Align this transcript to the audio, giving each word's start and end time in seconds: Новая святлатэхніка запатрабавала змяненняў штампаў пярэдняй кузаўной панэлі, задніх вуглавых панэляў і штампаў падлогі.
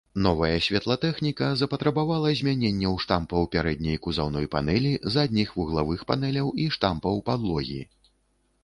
Новая 0.25 0.53
святлатэхніка 0.67 1.49
запатрабавала 1.61 2.31
змяненняў 2.39 2.97
штампаў 3.05 3.45
пярэдняй 3.57 4.01
кузаўной 4.07 4.51
панэлі, 4.57 4.95
задніх 5.19 5.53
вуглавых 5.61 5.99
панэляў 6.11 6.47
і 6.67 6.69
штампаў 6.79 7.25
падлогі. 7.31 7.81